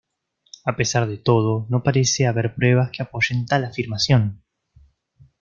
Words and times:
A 0.71 0.75
pesar 0.79 1.03
de 1.11 1.17
todo 1.29 1.67
no 1.69 1.83
parece 1.87 2.25
haber 2.25 2.55
pruebas 2.55 2.89
que 2.91 3.03
apoyen 3.05 3.45
tal 3.49 3.61
afirmación. 3.65 4.23